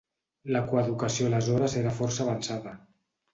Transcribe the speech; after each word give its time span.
La 0.53 0.61
coeduació 0.71 1.27
aleshores 1.27 1.77
era 1.83 1.93
força 2.01 2.25
avançada. 2.27 2.75